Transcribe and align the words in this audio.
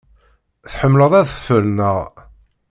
Tḥemmleḍ 0.69 1.13
adfel, 1.21 1.65
naɣ? 1.69 1.97